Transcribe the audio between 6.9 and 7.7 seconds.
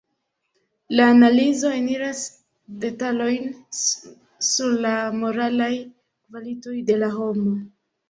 de la homo.